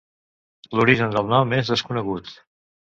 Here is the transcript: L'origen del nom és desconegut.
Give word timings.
L'origen 0.79 1.15
del 1.19 1.31
nom 1.35 1.55
és 1.61 1.73
desconegut. 1.77 2.35